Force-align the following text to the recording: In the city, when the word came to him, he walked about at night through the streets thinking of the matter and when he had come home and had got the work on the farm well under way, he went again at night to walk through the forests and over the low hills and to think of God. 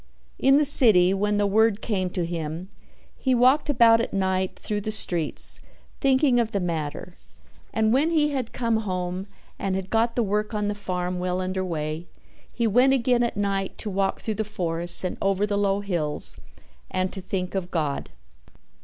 In 0.39 0.57
the 0.57 0.65
city, 0.65 1.13
when 1.13 1.37
the 1.37 1.45
word 1.45 1.79
came 1.79 2.09
to 2.09 2.25
him, 2.25 2.69
he 3.15 3.35
walked 3.35 3.69
about 3.69 4.01
at 4.01 4.15
night 4.15 4.57
through 4.57 4.81
the 4.81 4.91
streets 4.91 5.59
thinking 5.99 6.39
of 6.39 6.53
the 6.53 6.59
matter 6.59 7.19
and 7.71 7.93
when 7.93 8.09
he 8.09 8.31
had 8.31 8.51
come 8.51 8.77
home 8.77 9.27
and 9.59 9.75
had 9.75 9.91
got 9.91 10.15
the 10.15 10.23
work 10.23 10.55
on 10.55 10.69
the 10.69 10.73
farm 10.73 11.19
well 11.19 11.39
under 11.39 11.63
way, 11.63 12.07
he 12.51 12.65
went 12.65 12.93
again 12.93 13.21
at 13.21 13.37
night 13.37 13.77
to 13.77 13.91
walk 13.91 14.21
through 14.21 14.33
the 14.41 14.43
forests 14.43 15.03
and 15.03 15.17
over 15.21 15.45
the 15.45 15.55
low 15.55 15.81
hills 15.81 16.35
and 16.89 17.13
to 17.13 17.21
think 17.21 17.53
of 17.53 17.69
God. 17.69 18.09